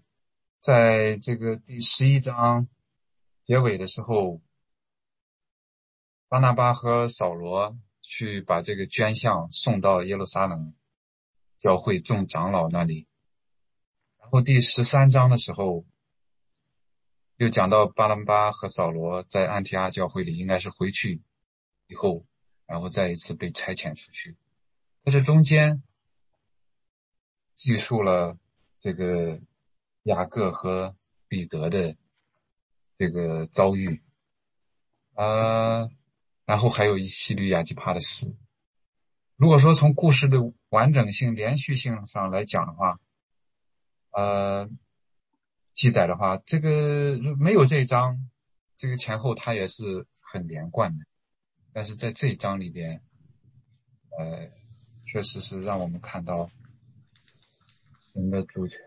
[0.59, 2.67] 在这个第十一章
[3.45, 4.41] 结尾的时候，
[6.29, 10.73] 巴拿巴和扫罗去把这个捐项送到耶路撒冷
[11.59, 13.07] 教会众长老那里。
[14.17, 15.85] 然后第十三章的时候，
[17.35, 21.21] 又讲到巴拿巴和扫罗在安提阿教会里，应该是回去
[21.85, 22.25] 以后，
[22.65, 24.35] 然后再一次被差遣出去。
[25.03, 25.83] 在这中间，
[27.53, 28.35] 记述了。
[28.81, 29.41] 这个
[30.03, 30.95] 雅各和
[31.27, 31.97] 彼得的
[32.97, 34.01] 这个遭遇
[35.15, 35.81] 啊，
[36.45, 38.33] 然后还有一系列亚基帕的死。
[39.39, 40.37] 如果说从故事的
[40.67, 42.99] 完整性、连续性上来讲的话，
[44.11, 44.69] 呃，
[45.73, 48.29] 记载的话，这个没有这一章，
[48.75, 51.05] 这个前后它也是很连贯的。
[51.71, 53.01] 但是在这一章里边，
[54.17, 54.49] 呃，
[55.07, 56.49] 确实是让我们看到。
[58.11, 58.77] 神的主权，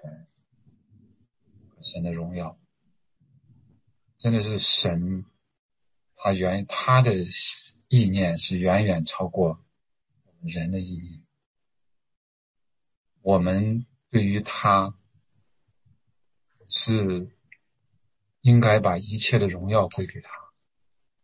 [1.81, 2.59] 神的荣耀，
[4.19, 5.25] 真的是神，
[6.17, 7.15] 他原他的
[7.89, 9.62] 意念是远远超过
[10.43, 11.25] 人的意义。
[13.23, 14.95] 我们对于他
[16.67, 17.31] 是
[18.41, 20.31] 应该把一切的荣耀归给他，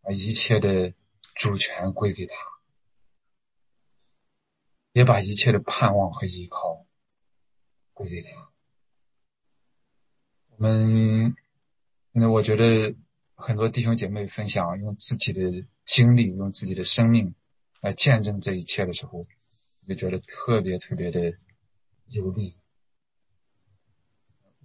[0.01, 0.95] 把一切的
[1.35, 2.35] 主权归给他，
[4.93, 6.85] 也把一切的盼望和依靠。
[7.93, 8.53] 归给他。
[10.51, 11.35] 我们，
[12.13, 12.95] 那我觉得
[13.35, 15.41] 很多弟兄姐妹分享，用自己的
[15.85, 17.35] 经历，用自己的生命
[17.81, 19.27] 来见证这一切的时候，
[19.87, 21.39] 就觉得特别特别的
[22.07, 22.59] 有力。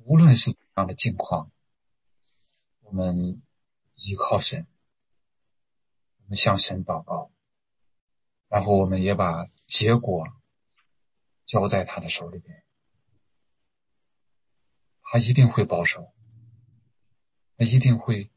[0.05, 1.51] 无论是怎样的境况，
[2.81, 3.41] 我们
[3.95, 4.67] 依靠神，
[6.17, 7.31] 我们向神祷告，
[8.49, 10.27] 然后我们也把结果
[11.45, 12.63] 交在他的手里边。
[15.01, 16.11] 他一定会保守，
[17.57, 18.31] 他一定会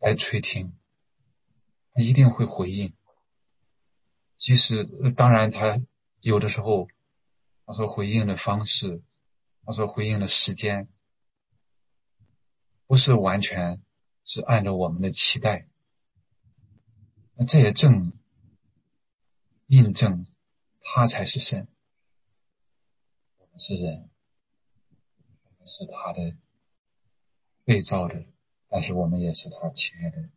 [0.00, 0.77] 来垂听，
[1.98, 2.94] 一定会回应。
[4.36, 4.84] 即使
[5.16, 5.78] 当然，他
[6.20, 6.88] 有的时候，
[7.66, 9.02] 他说回应的方式，
[9.64, 10.88] 他说回应的时间，
[12.86, 13.82] 不是完全
[14.24, 15.68] 是按照我们的期待。
[17.34, 18.12] 那这也正
[19.66, 20.26] 印证
[20.80, 21.68] 他才是神，
[23.38, 24.08] 我们是人。
[25.70, 26.34] 是他的
[27.62, 28.24] 被造的，
[28.70, 30.30] 但是我们也是他亲爱的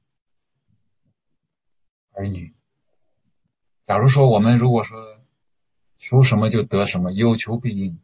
[2.11, 2.53] 儿女。
[3.83, 5.19] 假如说我们如果说
[5.97, 7.99] 求什么就得什么，有求必应，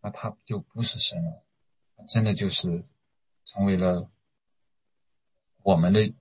[0.00, 1.44] 那他就不是神了，
[2.08, 2.84] 真的就是
[3.44, 4.10] 成为了
[5.62, 6.12] 我们的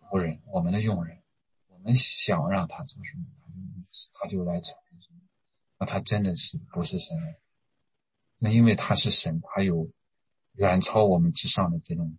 [0.00, 1.22] 仆人，我们的佣人。
[1.68, 3.58] 我们想让他做什么，他就
[4.12, 5.20] 他就来成什么，
[5.78, 7.34] 那他真的是不是神了？
[8.40, 9.88] 那因为他是神，他有
[10.54, 12.16] 远超我们之上的这种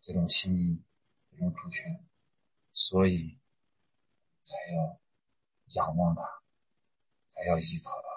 [0.00, 0.80] 这种心意，
[1.32, 2.04] 这种主权，
[2.74, 3.38] 所以
[4.40, 5.00] 才要
[5.76, 6.22] 仰望他，
[7.26, 8.08] 才要依靠他。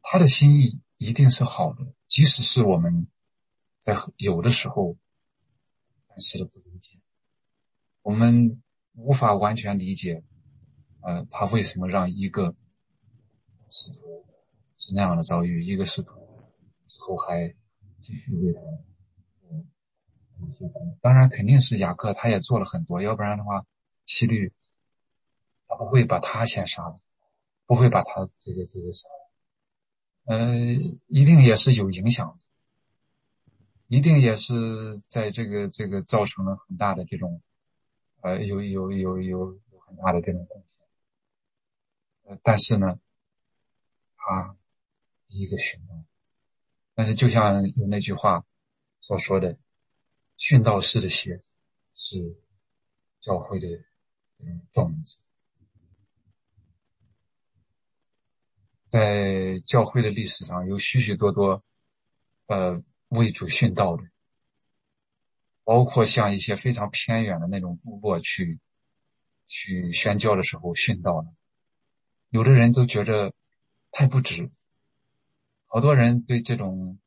[0.00, 3.06] 他的心意一定是好的，即使是我们
[3.78, 4.96] 在有的时候
[6.08, 6.98] 暂时的不理解，
[8.00, 8.62] 我们
[8.94, 10.24] 无法完全理解，
[11.02, 12.56] 呃，他为什么让一个
[13.70, 14.26] 使徒
[14.78, 16.10] 是那样的遭遇，一个使徒
[16.86, 17.54] 之后还
[18.00, 18.60] 继续为他。
[21.00, 23.64] 当然，肯定是雅各，他也做了很多，要不然的话，
[24.06, 24.52] 希律
[25.66, 27.00] 他不会把他先杀了，
[27.66, 30.54] 不会把他这个这个杀了，呃，
[31.08, 32.38] 一定也是有影响，
[33.88, 37.40] 一定也是在这个这个造成了很大的这种，
[38.20, 40.76] 呃，有有有有有很大的这种贡献，
[42.24, 42.98] 呃，但是呢，
[44.16, 44.56] 他
[45.26, 46.04] 第一个行动，
[46.94, 48.44] 但是就像有那句话
[49.00, 49.56] 所说的。
[50.42, 51.40] 殉道士的血
[51.94, 52.18] 是
[53.20, 53.68] 教会的
[54.72, 55.20] 种子，
[58.88, 61.62] 在教会的历史上有许许多多
[62.46, 64.02] 呃为主殉道的，
[65.62, 68.58] 包括像一些非常偏远的那种部落去
[69.46, 71.32] 去宣教的时候殉道的，
[72.30, 73.32] 有的人都觉着
[73.92, 74.50] 太不值，
[75.68, 76.98] 好多人对这种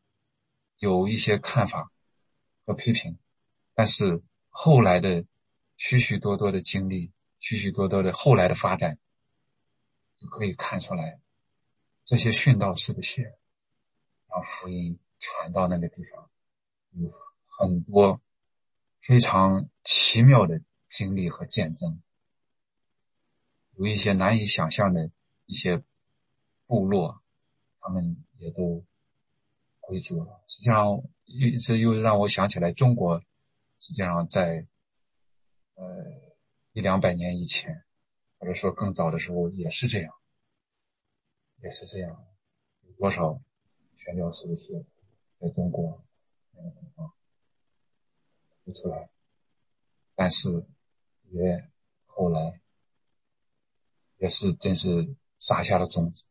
[0.78, 1.92] 有一些看法
[2.66, 3.18] 和批评。
[3.76, 5.26] 但是后来的
[5.76, 8.98] 许许多多的经历，许许多多的后来的发展，
[10.16, 11.20] 就可以看出来，
[12.06, 13.36] 这些殉道士的血，
[14.30, 16.30] 让福音传到那个地方，
[16.92, 17.12] 有
[17.58, 18.22] 很多
[19.02, 22.02] 非常奇妙的经历和见证，
[23.76, 25.12] 有一些难以想象的
[25.48, 25.84] 一些
[26.66, 27.22] 部落，
[27.82, 28.86] 他们也都
[29.82, 30.42] 归主了。
[30.48, 33.22] 实际上，一直又让我想起来中国。
[33.86, 34.66] 实际上，在
[35.76, 35.86] 呃
[36.72, 37.86] 一两百年以前，
[38.40, 40.12] 或者说更早的时候，也是这样，
[41.62, 42.26] 也是这样。
[42.82, 43.40] 有多少
[43.96, 44.84] 宣教士的血
[45.40, 46.04] 在中国
[46.54, 47.14] 那个地方
[48.64, 49.08] 流出来？
[50.16, 50.66] 但是
[51.30, 51.70] 也
[52.08, 52.60] 后来
[54.18, 56.26] 也是真是撒下了种子，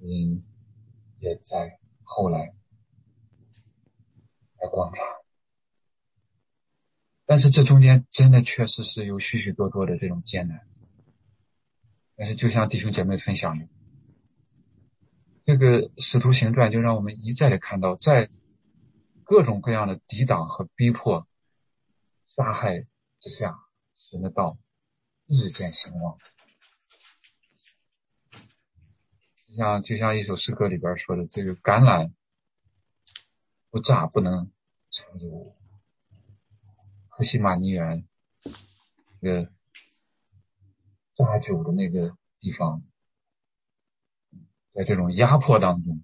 [0.00, 0.44] 嗯，
[1.18, 2.54] 也在后来
[4.58, 5.19] 来观察。
[7.30, 10.66] 但是这中间真的确实是有许许多多的这种艰难。
[12.16, 13.68] 但是就像弟兄姐妹分享的，
[15.44, 18.30] 这个《使徒行传》就让我们一再的看到，在
[19.22, 21.28] 各种各样的抵挡和逼迫、
[22.26, 22.80] 杀害
[23.20, 23.54] 之下，
[23.94, 24.58] 神的道
[25.28, 26.18] 日渐兴旺。
[29.46, 32.10] 就像就像一首诗歌里边说的：“这个橄榄
[33.70, 34.50] 不榨不能
[34.90, 35.56] 成油。”
[37.20, 38.08] 克西马尼园，
[39.20, 39.52] 那个
[41.14, 42.82] 扎酒的那个地方，
[44.72, 46.02] 在这种压迫当中，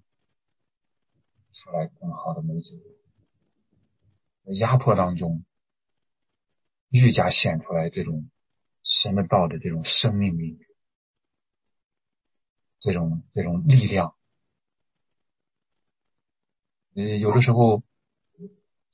[1.53, 2.77] 出来更好的美酒，
[4.45, 5.43] 在压迫当中，
[6.89, 8.29] 愈加显出来这种
[8.83, 10.59] 神的道的这种生命力，
[12.77, 14.15] 这种这种力量。
[16.93, 17.81] 呃，有的时候。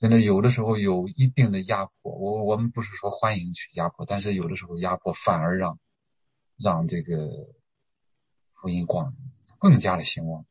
[0.04, 5.80] 真的有的时候有一定的压迫，我我们不是说欢迎去压迫，但是有的时候压迫反而让
[6.62, 7.30] 让这个
[8.51, 9.16] 福音光
[9.60, 10.45] 更加的兴旺，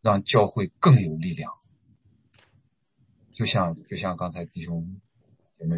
[0.00, 1.52] 让教会更有力量。
[3.34, 4.98] 就像就像刚才弟兄
[5.58, 5.76] 姐妹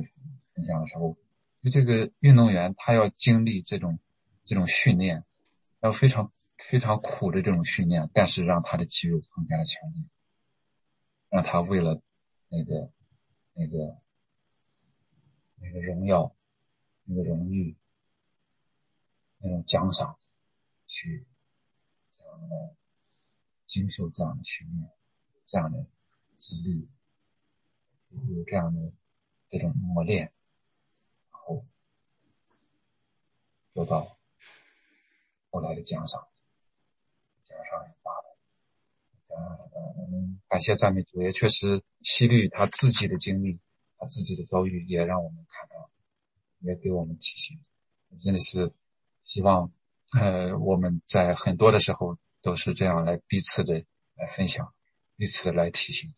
[0.55, 1.17] 分享的时候，
[1.65, 3.99] 就这个运动员他要经历这种
[4.45, 5.25] 这种训练，
[5.81, 10.05] 要非常非常苦的这种训练，但是让他的肌肉更加的强烈，
[11.29, 12.01] 让他为了
[12.49, 12.93] 那个。
[13.59, 13.99] 那个
[15.57, 16.37] 那个荣耀，
[17.05, 17.75] 那个荣誉，
[19.39, 20.19] 那种奖赏，
[20.87, 21.27] 去
[22.19, 22.77] 这样的
[23.67, 24.91] 经受这样的训练，
[25.47, 25.87] 这样的
[26.35, 26.87] 自律，
[28.11, 28.93] 有这样的
[29.49, 30.31] 这种磨练，
[31.31, 31.65] 然后
[33.73, 34.19] 得到
[35.51, 36.29] 后来的奖赏，
[37.43, 38.37] 奖赏很大的，
[39.37, 41.83] 嗯，感谢赞美主，也确实。
[42.03, 43.59] 希律他自己的经历，
[43.99, 45.91] 他自己的遭遇，也让我们看到，
[46.61, 47.59] 也给我们提醒。
[48.17, 48.73] 真的是
[49.25, 49.73] 希望，
[50.13, 53.85] 呃，我们在很多的时候都是这样来彼此的
[54.15, 54.73] 来分享，
[55.17, 56.15] 彼此的来提醒，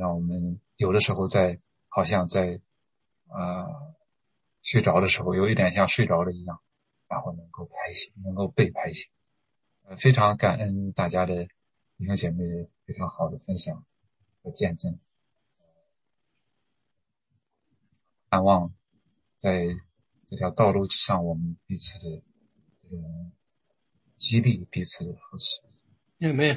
[0.00, 1.58] 让我们有的时候在
[1.88, 2.58] 好像在
[3.28, 3.66] 啊
[4.62, 6.58] 睡着的时候，有一点像睡着了一样，
[7.08, 9.10] 然后能够拍醒，能够被拍醒。
[9.82, 11.46] 呃，非常感恩大家的
[11.96, 13.84] 弟兄姐妹非常好的分享。
[14.42, 14.98] 和见证，
[18.28, 18.74] 盼望，
[19.38, 19.64] 在
[20.26, 22.22] 这条道路上，我们彼此的
[22.82, 22.98] 这个
[24.18, 25.62] 激励，彼此的扶持，
[26.18, 26.54] 有没有？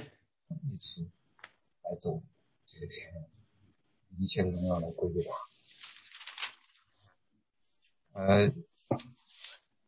[0.69, 1.09] 一起
[1.81, 2.21] 来走
[2.65, 3.29] 这个天，
[4.17, 5.31] 一切的荣耀来归给他。
[8.19, 8.53] 呃，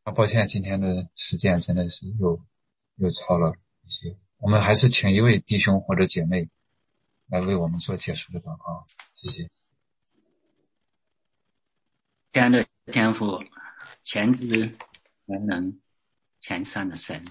[0.03, 2.41] 啊，抱歉，今天的时间真的是又
[2.95, 6.49] 又超了一些，我们还是请一位弟兄或者姐妹
[7.27, 8.85] 来为我们做结束的祷告，
[9.15, 9.49] 谢谢。
[12.31, 13.43] 亲爱的天父，
[14.05, 14.47] 全知
[15.27, 15.79] 全能
[16.39, 17.21] 全善的神，